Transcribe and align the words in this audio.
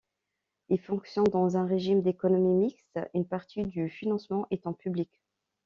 Il 0.69 0.81
fonctionne 0.81 1.27
dans 1.27 1.57
un 1.57 1.65
régime 1.67 2.01
d'économie 2.01 2.55
mixte, 2.55 2.99
une 3.13 3.27
partie 3.27 3.61
du 3.67 3.87
financement 3.87 4.47
étant 4.49 4.73
public. 4.73 5.11